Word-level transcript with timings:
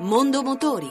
Mondo 0.00 0.42
Motori. 0.42 0.88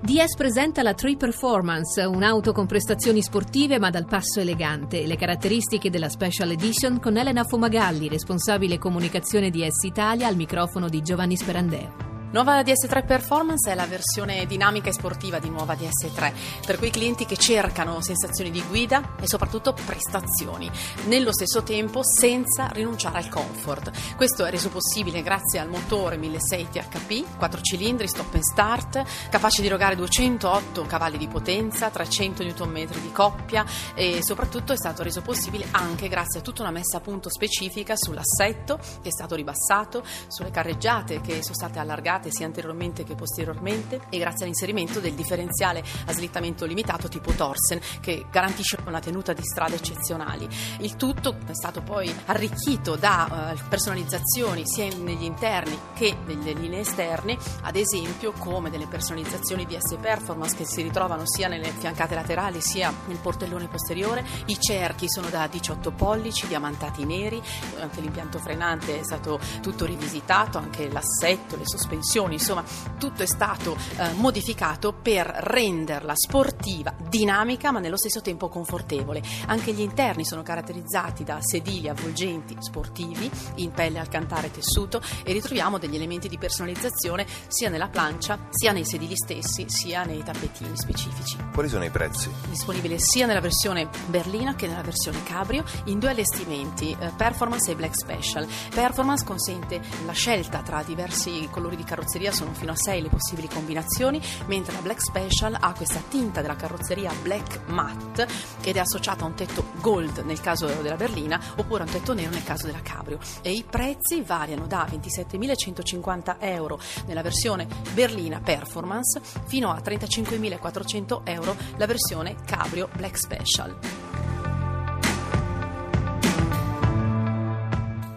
DS 0.00 0.34
presenta 0.36 0.82
la 0.82 0.94
Tree 0.94 1.16
Performance, 1.16 2.02
un'auto 2.02 2.50
con 2.50 2.66
prestazioni 2.66 3.22
sportive 3.22 3.78
ma 3.78 3.90
dal 3.90 4.06
passo 4.06 4.40
elegante. 4.40 5.06
Le 5.06 5.16
caratteristiche 5.16 5.90
della 5.90 6.08
Special 6.08 6.50
Edition 6.50 6.98
con 6.98 7.16
Elena 7.16 7.44
Fomagalli, 7.44 8.08
responsabile 8.08 8.76
comunicazione 8.76 9.50
di 9.50 9.64
S 9.64 9.84
Italia, 9.84 10.26
al 10.26 10.34
microfono 10.34 10.88
di 10.88 11.02
Giovanni 11.02 11.36
Sperandeo. 11.36 12.13
Nuova 12.34 12.62
DS3 12.62 13.06
Performance 13.06 13.70
è 13.70 13.76
la 13.76 13.86
versione 13.86 14.44
dinamica 14.46 14.88
e 14.88 14.92
sportiva 14.92 15.38
di 15.38 15.48
nuova 15.48 15.74
DS3 15.74 16.32
per 16.66 16.78
quei 16.78 16.90
clienti 16.90 17.26
che 17.26 17.36
cercano 17.36 18.00
sensazioni 18.00 18.50
di 18.50 18.60
guida 18.66 19.14
e 19.20 19.28
soprattutto 19.28 19.72
prestazioni, 19.72 20.68
nello 21.04 21.32
stesso 21.32 21.62
tempo 21.62 22.00
senza 22.02 22.66
rinunciare 22.72 23.18
al 23.18 23.28
comfort. 23.28 24.16
Questo 24.16 24.44
è 24.44 24.50
reso 24.50 24.68
possibile 24.68 25.22
grazie 25.22 25.60
al 25.60 25.68
motore 25.68 26.16
1600 26.16 26.98
THP, 26.98 27.36
4 27.38 27.60
cilindri, 27.60 28.08
stop 28.08 28.34
and 28.34 28.42
start, 28.42 29.04
capace 29.30 29.60
di 29.60 29.68
erogare 29.68 29.94
208 29.94 30.86
cavalli 30.86 31.18
di 31.18 31.28
potenza, 31.28 31.88
300 31.88 32.42
Nm 32.42 32.86
di 33.00 33.12
coppia 33.12 33.64
e 33.94 34.24
soprattutto 34.24 34.72
è 34.72 34.76
stato 34.76 35.04
reso 35.04 35.22
possibile 35.22 35.68
anche 35.70 36.08
grazie 36.08 36.40
a 36.40 36.42
tutta 36.42 36.62
una 36.62 36.72
messa 36.72 36.96
a 36.96 37.00
punto 37.00 37.30
specifica 37.30 37.94
sull'assetto 37.94 38.80
che 39.00 39.08
è 39.08 39.12
stato 39.12 39.36
ribassato, 39.36 40.02
sulle 40.26 40.50
carreggiate 40.50 41.20
che 41.20 41.44
sono 41.44 41.54
state 41.54 41.78
allargate 41.78 42.22
utilizzate 42.24 42.30
sia 42.30 42.46
anteriormente 42.46 43.04
che 43.04 43.14
posteriormente 43.14 44.00
e 44.08 44.18
grazie 44.18 44.44
all'inserimento 44.44 45.00
del 45.00 45.14
differenziale 45.14 45.82
a 46.06 46.12
slittamento 46.12 46.64
limitato 46.64 47.08
tipo 47.08 47.32
Torsen 47.32 47.80
che 48.00 48.26
garantisce 48.30 48.78
una 48.86 49.00
tenuta 49.00 49.32
di 49.32 49.42
strade 49.42 49.76
eccezionali. 49.76 50.48
Il 50.80 50.96
tutto 50.96 51.36
è 51.46 51.54
stato 51.54 51.82
poi 51.82 52.12
arricchito 52.26 52.96
da 52.96 53.54
uh, 53.54 53.68
personalizzazioni 53.68 54.62
sia 54.64 54.86
negli 54.96 55.24
interni 55.24 55.78
che 55.94 56.16
nelle 56.24 56.52
linee 56.52 56.80
esterne, 56.80 57.36
ad 57.62 57.76
esempio 57.76 58.32
come 58.32 58.70
delle 58.70 58.86
personalizzazioni 58.86 59.66
di 59.66 59.76
S 59.78 59.96
Performance 60.00 60.56
che 60.56 60.64
si 60.64 60.82
ritrovano 60.82 61.22
sia 61.26 61.48
nelle 61.48 61.70
fiancate 61.70 62.14
laterali 62.14 62.60
sia 62.60 62.92
nel 63.06 63.18
portellone 63.18 63.68
posteriore. 63.68 64.24
I 64.46 64.58
cerchi 64.58 65.08
sono 65.08 65.28
da 65.28 65.46
18 65.46 65.92
pollici, 65.92 66.46
diamantati 66.46 67.04
neri, 67.04 67.42
anche 67.80 68.00
l'impianto 68.00 68.38
frenante 68.38 69.00
è 69.00 69.02
stato 69.02 69.38
tutto 69.60 69.84
rivisitato, 69.84 70.58
anche 70.58 70.90
l'assetto, 70.90 71.56
le 71.56 71.66
sospensioni 71.66 72.03
funzioni, 72.04 72.34
insomma 72.34 72.62
tutto 72.98 73.22
è 73.22 73.26
stato 73.26 73.76
eh, 73.96 74.12
modificato 74.12 74.92
per 74.92 75.26
renderla 75.26 76.12
sportiva, 76.14 76.94
dinamica 77.08 77.72
ma 77.72 77.80
nello 77.80 77.96
stesso 77.96 78.20
tempo 78.20 78.48
confortevole. 78.48 79.22
Anche 79.46 79.72
gli 79.72 79.80
interni 79.80 80.24
sono 80.24 80.42
caratterizzati 80.42 81.24
da 81.24 81.38
sedili 81.40 81.88
avvolgenti 81.88 82.56
sportivi 82.60 83.30
in 83.56 83.70
pelle 83.72 83.98
alcantara 83.98 84.46
e 84.46 84.50
tessuto 84.50 85.00
e 85.24 85.32
ritroviamo 85.32 85.78
degli 85.78 85.96
elementi 85.96 86.28
di 86.28 86.36
personalizzazione 86.36 87.26
sia 87.48 87.70
nella 87.70 87.88
plancia 87.88 88.38
sia 88.50 88.72
nei 88.72 88.84
sedili 88.84 89.16
stessi 89.16 89.64
sia 89.68 90.04
nei 90.04 90.22
tappetini 90.22 90.76
specifici. 90.76 91.38
Quali 91.52 91.68
sono 91.68 91.84
i 91.84 91.90
prezzi? 91.90 92.30
Disponibile 92.50 92.98
sia 92.98 93.26
nella 93.26 93.40
versione 93.40 93.88
berlina 94.06 94.54
che 94.54 94.66
nella 94.66 94.82
versione 94.82 95.22
cabrio 95.22 95.64
in 95.84 95.98
due 95.98 96.10
allestimenti, 96.10 96.94
eh, 96.98 97.12
Performance 97.16 97.70
e 97.70 97.74
Black 97.74 97.96
Special. 97.96 98.46
Performance 98.74 99.24
consente 99.24 99.80
la 100.04 100.12
scelta 100.12 100.60
tra 100.60 100.82
diversi 100.82 101.48
colori 101.50 101.76
di 101.76 101.84
carrozzeria 101.94 102.32
sono 102.32 102.52
fino 102.52 102.72
a 102.72 102.76
6 102.76 103.02
le 103.02 103.08
possibili 103.08 103.48
combinazioni, 103.48 104.20
mentre 104.46 104.72
la 104.74 104.80
Black 104.80 105.00
Special 105.00 105.56
ha 105.58 105.72
questa 105.74 106.02
tinta 106.08 106.40
della 106.40 106.56
carrozzeria 106.56 107.12
Black 107.22 107.60
Matte 107.66 108.26
ed 108.62 108.76
è 108.76 108.80
associata 108.80 109.22
a 109.22 109.28
un 109.28 109.34
tetto 109.34 109.66
gold 109.80 110.18
nel 110.24 110.40
caso 110.40 110.66
della 110.66 110.96
berlina 110.96 111.40
oppure 111.56 111.84
a 111.84 111.86
un 111.86 111.92
tetto 111.92 112.12
nero 112.12 112.30
nel 112.30 112.42
caso 112.42 112.66
della 112.66 112.82
cabrio. 112.82 113.18
E 113.42 113.52
i 113.52 113.64
prezzi 113.68 114.22
variano 114.22 114.66
da 114.66 114.86
27.150 114.90 116.36
euro 116.40 116.80
nella 117.06 117.22
versione 117.22 117.68
berlina 117.92 118.40
Performance 118.40 119.20
fino 119.46 119.70
a 119.70 119.78
35.400 119.78 121.20
euro 121.24 121.56
la 121.76 121.86
versione 121.86 122.36
cabrio 122.44 122.88
Black 122.96 123.16
Special. 123.16 124.13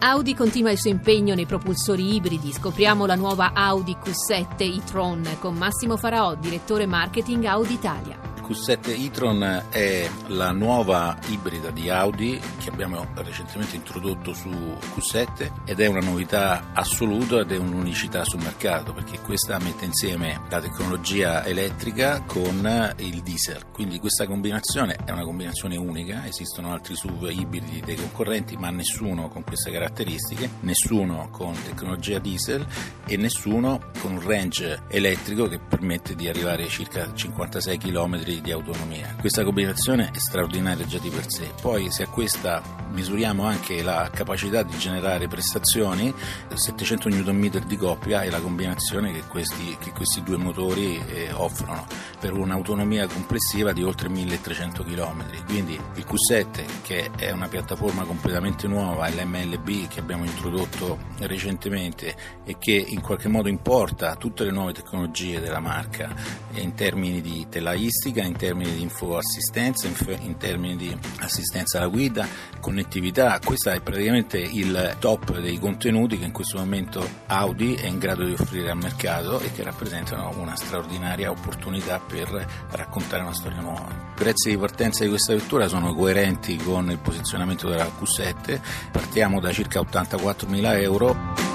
Audi 0.00 0.32
continua 0.32 0.70
il 0.70 0.78
suo 0.78 0.90
impegno 0.90 1.34
nei 1.34 1.44
propulsori 1.44 2.14
ibridi. 2.14 2.52
Scopriamo 2.52 3.04
la 3.04 3.16
nuova 3.16 3.50
Audi 3.52 3.96
Q7 4.00 4.76
e-tron 4.76 5.28
con 5.40 5.56
Massimo 5.56 5.96
Faraò, 5.96 6.36
direttore 6.36 6.86
marketing 6.86 7.44
Audi 7.44 7.74
Italia. 7.74 8.27
Q7 8.48 9.04
e-tron 9.04 9.64
è 9.68 10.08
la 10.28 10.52
nuova 10.52 11.18
ibrida 11.28 11.70
di 11.70 11.90
Audi 11.90 12.40
che 12.58 12.70
abbiamo 12.70 13.06
recentemente 13.16 13.76
introdotto 13.76 14.32
su 14.32 14.48
Q7 14.48 15.64
ed 15.66 15.80
è 15.80 15.86
una 15.86 16.00
novità 16.00 16.70
assoluta 16.72 17.40
ed 17.40 17.52
è 17.52 17.58
un'unicità 17.58 18.24
sul 18.24 18.40
mercato 18.40 18.94
perché 18.94 19.20
questa 19.20 19.58
mette 19.58 19.84
insieme 19.84 20.40
la 20.48 20.60
tecnologia 20.60 21.44
elettrica 21.44 22.22
con 22.22 22.94
il 22.96 23.20
diesel. 23.20 23.66
Quindi 23.70 23.98
questa 23.98 24.26
combinazione 24.26 24.96
è 25.04 25.10
una 25.10 25.24
combinazione 25.24 25.76
unica, 25.76 26.26
esistono 26.26 26.72
altri 26.72 26.96
SUV 26.96 27.30
ibridi 27.30 27.82
dei 27.84 27.96
concorrenti 27.96 28.56
ma 28.56 28.70
nessuno 28.70 29.28
con 29.28 29.44
queste 29.44 29.70
caratteristiche, 29.70 30.48
nessuno 30.60 31.28
con 31.30 31.52
tecnologia 31.64 32.18
diesel 32.18 32.66
e 33.04 33.16
nessuno 33.18 33.90
con 34.00 34.12
un 34.12 34.26
range 34.26 34.84
elettrico 34.88 35.48
che 35.48 35.58
permette 35.58 36.14
di 36.14 36.28
arrivare 36.28 36.64
a 36.64 36.68
circa 36.68 37.12
56 37.12 37.76
km 37.76 38.36
di 38.40 38.50
autonomia. 38.50 39.14
Questa 39.18 39.44
combinazione 39.44 40.10
è 40.12 40.18
straordinaria 40.18 40.86
già 40.86 40.98
di 40.98 41.10
per 41.10 41.24
sé. 41.28 41.52
Poi 41.60 41.90
se 41.90 42.04
a 42.04 42.08
questa 42.08 42.62
misuriamo 42.90 43.44
anche 43.44 43.82
la 43.82 44.10
capacità 44.12 44.62
di 44.62 44.76
generare 44.78 45.28
prestazioni, 45.28 46.12
700 46.52 47.08
Nm 47.08 47.66
di 47.66 47.76
coppia 47.76 48.22
è 48.22 48.30
la 48.30 48.40
combinazione 48.40 49.12
che 49.12 49.22
questi, 49.28 49.76
che 49.78 49.92
questi 49.92 50.22
due 50.22 50.36
motori 50.36 51.02
eh, 51.06 51.32
offrono 51.32 51.86
per 52.18 52.32
un'autonomia 52.32 53.06
complessiva 53.06 53.72
di 53.72 53.82
oltre 53.82 54.08
1300 54.08 54.82
km. 54.84 55.24
Quindi 55.46 55.74
il 55.74 56.06
Q7 56.06 56.64
che 56.88 57.10
è 57.18 57.30
una 57.32 57.48
piattaforma 57.48 58.04
completamente 58.04 58.66
nuova, 58.66 59.10
l'MLB 59.10 59.88
che 59.88 60.00
abbiamo 60.00 60.24
introdotto 60.24 60.98
recentemente 61.18 62.16
e 62.46 62.56
che 62.58 62.72
in 62.72 63.02
qualche 63.02 63.28
modo 63.28 63.50
importa 63.50 64.16
tutte 64.16 64.44
le 64.44 64.52
nuove 64.52 64.72
tecnologie 64.72 65.38
della 65.38 65.60
marca 65.60 66.14
in 66.52 66.72
termini 66.72 67.20
di 67.20 67.46
telaistica, 67.50 68.22
in 68.22 68.36
termini 68.36 68.72
di 68.72 68.80
infoassistenza, 68.80 69.86
in 70.20 70.38
termini 70.38 70.76
di 70.76 70.98
assistenza 71.18 71.76
alla 71.76 71.88
guida, 71.88 72.26
connettività. 72.58 73.38
Questo 73.44 73.68
è 73.68 73.82
praticamente 73.82 74.38
il 74.38 74.96
top 74.98 75.40
dei 75.40 75.58
contenuti 75.58 76.18
che 76.18 76.24
in 76.24 76.32
questo 76.32 76.56
momento 76.56 77.06
Audi 77.26 77.74
è 77.74 77.86
in 77.86 77.98
grado 77.98 78.24
di 78.24 78.32
offrire 78.32 78.70
al 78.70 78.78
mercato 78.78 79.40
e 79.40 79.52
che 79.52 79.62
rappresentano 79.62 80.32
una 80.38 80.56
straordinaria 80.56 81.30
opportunità 81.30 82.00
per 82.00 82.46
raccontare 82.70 83.24
una 83.24 83.34
storia 83.34 83.60
nuova. 83.60 83.88
I 83.90 84.14
prezzi 84.14 84.48
di 84.48 84.56
partenza 84.56 85.04
di 85.04 85.10
questa 85.10 85.34
vettura 85.34 85.68
sono 85.68 85.94
coerenti 85.94 86.56
con 86.56 86.76
il 86.86 86.98
posizionamento 86.98 87.68
della 87.68 87.86
Q7, 87.86 88.60
partiamo 88.90 89.40
da 89.40 89.52
circa 89.52 89.80
84.000 89.80 90.80
euro. 90.80 91.47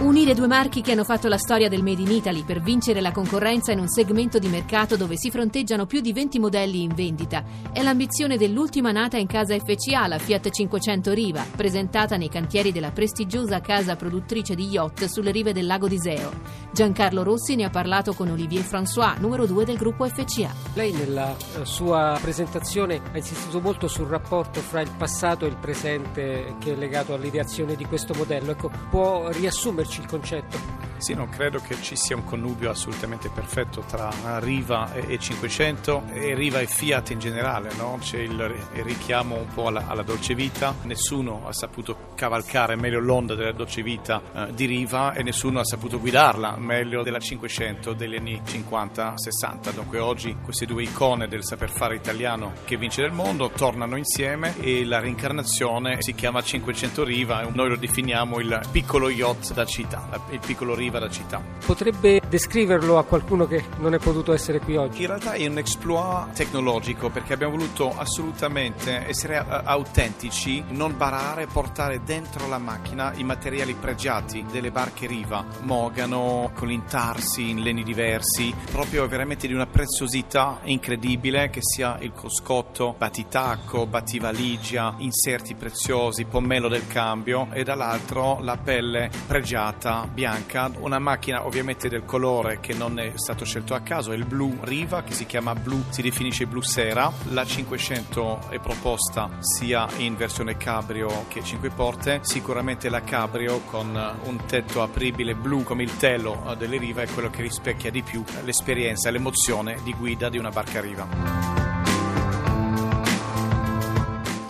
Unire 0.00 0.32
due 0.32 0.46
marchi 0.46 0.80
che 0.80 0.92
hanno 0.92 1.02
fatto 1.02 1.26
la 1.26 1.38
storia 1.38 1.68
del 1.68 1.82
Made 1.82 2.02
in 2.02 2.12
Italy 2.12 2.44
per 2.44 2.60
vincere 2.60 3.00
la 3.00 3.10
concorrenza 3.10 3.72
in 3.72 3.80
un 3.80 3.88
segmento 3.88 4.38
di 4.38 4.46
mercato 4.46 4.96
dove 4.96 5.16
si 5.16 5.28
fronteggiano 5.28 5.86
più 5.86 6.00
di 6.00 6.12
20 6.12 6.38
modelli 6.38 6.82
in 6.82 6.94
vendita 6.94 7.42
è 7.72 7.82
l'ambizione 7.82 8.36
dell'ultima 8.36 8.92
nata 8.92 9.16
in 9.16 9.26
casa 9.26 9.58
FCA, 9.58 10.06
la 10.06 10.18
Fiat 10.18 10.50
500 10.50 11.12
Riva, 11.12 11.44
presentata 11.54 12.16
nei 12.16 12.28
cantieri 12.28 12.70
della 12.70 12.92
prestigiosa 12.92 13.60
casa 13.60 13.96
produttrice 13.96 14.54
di 14.54 14.68
yacht 14.68 15.06
sulle 15.06 15.32
rive 15.32 15.52
del 15.52 15.66
lago 15.66 15.88
di 15.88 15.98
Seo. 15.98 16.30
Giancarlo 16.70 17.24
Rossi 17.24 17.56
ne 17.56 17.64
ha 17.64 17.70
parlato 17.70 18.14
con 18.14 18.28
Olivier 18.28 18.62
François, 18.62 19.18
numero 19.18 19.46
2 19.46 19.64
del 19.64 19.76
gruppo 19.76 20.06
FCA. 20.06 20.54
Lei 20.74 20.92
nella 20.92 21.34
eh, 21.34 21.64
sua 21.64 22.16
presentazione 22.22 23.00
ha 23.12 23.16
insistito 23.16 23.60
molto 23.60 23.88
sul 23.88 24.06
rapporto 24.06 24.60
fra 24.60 24.80
il 24.80 24.90
passato 24.96 25.44
e 25.44 25.48
il 25.48 25.56
presente 25.56 26.54
che 26.60 26.74
è 26.74 26.76
legato 26.76 27.14
all'ideazione 27.14 27.74
di 27.74 27.84
questo 27.84 28.14
modello. 28.14 28.52
Ecco, 28.52 28.70
può 28.90 29.28
riassumerci 29.30 29.86
spiegarci 29.87 29.87
il 29.96 30.06
concetto? 30.06 30.87
Sì, 30.98 31.14
non 31.14 31.28
credo 31.28 31.60
che 31.60 31.80
ci 31.80 31.94
sia 31.94 32.16
un 32.16 32.24
connubio 32.24 32.70
assolutamente 32.70 33.30
perfetto 33.30 33.84
tra 33.86 34.10
Riva 34.40 34.92
e 34.92 35.16
500 35.18 36.04
e 36.12 36.34
Riva 36.34 36.58
e 36.58 36.66
Fiat 36.66 37.10
in 37.10 37.20
generale, 37.20 37.70
no? 37.76 37.98
c'è 38.00 38.18
il 38.18 38.36
richiamo 38.82 39.36
un 39.36 39.46
po' 39.54 39.68
alla, 39.68 39.86
alla, 39.86 40.02
dolce 40.02 40.34
vita, 40.34 40.74
nessuno 40.82 41.46
ha 41.46 41.52
saputo 41.52 42.12
cavalcare 42.16 42.74
meglio 42.74 42.98
l'onda 42.98 43.34
della 43.36 43.52
dolce 43.52 43.82
vita 43.82 44.20
eh, 44.34 44.54
di 44.54 44.66
Riva 44.66 45.12
e 45.12 45.22
nessuno 45.22 45.60
ha 45.60 45.64
saputo 45.64 46.00
guidarla 46.00 46.56
meglio 46.56 47.02
della 47.02 47.20
500 47.20 47.92
degli 47.92 48.16
anni 48.16 48.42
50-60, 48.44 49.72
dunque 49.72 50.00
oggi 50.00 50.36
queste 50.42 50.66
due 50.66 50.82
icone 50.82 51.28
del 51.28 51.44
saper 51.44 51.70
fare 51.70 51.94
italiano 51.94 52.54
che 52.64 52.76
vince 52.76 53.02
nel 53.02 53.12
mondo 53.12 53.50
tornano 53.50 53.96
insieme 53.96 54.58
e 54.58 54.84
la 54.84 54.98
reincarnazione 54.98 56.02
si 56.02 56.14
chiama 56.14 56.42
500 56.42 57.04
Riva, 57.04 57.48
noi 57.52 57.68
lo 57.68 57.76
definiamo 57.76 58.40
il 58.40 58.60
piccolo 58.72 59.10
yacht 59.10 59.52
da 59.52 59.64
città, 59.64 60.08
il 60.30 60.40
piccolo 60.44 60.74
Riva 60.74 60.87
da 60.90 61.10
città. 61.10 61.42
Potrebbe 61.64 62.17
descriverlo 62.28 62.98
a 62.98 63.04
qualcuno 63.04 63.46
che 63.46 63.64
non 63.78 63.94
è 63.94 63.98
potuto 63.98 64.32
essere 64.32 64.60
qui 64.60 64.76
oggi? 64.76 65.02
In 65.02 65.08
realtà 65.08 65.32
è 65.32 65.46
un 65.46 65.58
exploit 65.58 66.32
tecnologico 66.34 67.08
perché 67.08 67.32
abbiamo 67.32 67.56
voluto 67.56 67.96
assolutamente 67.96 69.06
essere 69.06 69.38
autentici, 69.38 70.62
non 70.68 70.96
barare, 70.96 71.46
portare 71.46 72.02
dentro 72.04 72.46
la 72.46 72.58
macchina 72.58 73.12
i 73.14 73.24
materiali 73.24 73.74
pregiati 73.74 74.44
delle 74.50 74.70
barche 74.70 75.06
riva, 75.06 75.44
mogano, 75.62 76.50
con 76.54 76.68
l'intarsi 76.68 77.48
in 77.48 77.62
legni 77.62 77.82
diversi, 77.82 78.54
proprio 78.70 79.06
veramente 79.08 79.46
di 79.46 79.54
una 79.54 79.66
preziosità 79.66 80.60
incredibile 80.64 81.48
che 81.48 81.60
sia 81.62 81.96
il 82.00 82.12
cruscotto, 82.12 82.94
battitacco, 82.96 83.86
battivaligia, 83.86 84.96
inserti 84.98 85.54
preziosi, 85.54 86.26
pommello 86.26 86.68
del 86.68 86.86
cambio 86.86 87.48
e 87.52 87.64
dall'altro 87.64 88.38
la 88.42 88.58
pelle 88.58 89.10
pregiata 89.26 90.06
bianca, 90.12 90.70
una 90.80 90.98
macchina 90.98 91.46
ovviamente 91.46 91.88
del 91.88 92.04
colore 92.04 92.16
che 92.60 92.74
non 92.74 92.98
è 92.98 93.12
stato 93.14 93.44
scelto 93.44 93.74
a 93.74 93.80
caso, 93.80 94.10
è 94.10 94.16
il 94.16 94.24
blu 94.24 94.58
riva 94.62 95.02
che 95.02 95.12
si 95.12 95.24
chiama 95.24 95.54
blu, 95.54 95.84
si 95.88 96.02
definisce 96.02 96.46
blu 96.46 96.60
sera, 96.60 97.12
la 97.30 97.44
500 97.44 98.48
è 98.48 98.58
proposta 98.58 99.30
sia 99.38 99.86
in 99.98 100.16
versione 100.16 100.56
cabrio 100.56 101.26
che 101.28 101.44
5 101.44 101.70
porte, 101.70 102.18
sicuramente 102.22 102.88
la 102.88 103.02
cabrio 103.02 103.60
con 103.60 104.18
un 104.24 104.44
tetto 104.46 104.82
apribile 104.82 105.34
blu 105.34 105.62
come 105.62 105.84
il 105.84 105.96
telo 105.96 106.54
delle 106.58 106.78
rive 106.78 107.04
è 107.04 107.08
quello 107.08 107.30
che 107.30 107.42
rispecchia 107.42 107.90
di 107.90 108.02
più 108.02 108.24
l'esperienza 108.44 109.10
l'emozione 109.10 109.78
di 109.84 109.94
guida 109.94 110.28
di 110.28 110.38
una 110.38 110.50
barca 110.50 110.80
riva. 110.80 111.56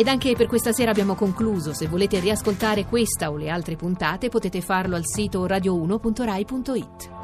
Ed 0.00 0.06
anche 0.06 0.36
per 0.36 0.46
questa 0.46 0.70
sera 0.70 0.92
abbiamo 0.92 1.16
concluso. 1.16 1.72
Se 1.72 1.88
volete 1.88 2.20
riascoltare 2.20 2.86
questa 2.86 3.32
o 3.32 3.36
le 3.36 3.48
altre 3.48 3.74
puntate 3.74 4.28
potete 4.28 4.60
farlo 4.60 4.94
al 4.94 5.04
sito 5.04 5.44
radio1.rai.it. 5.44 7.17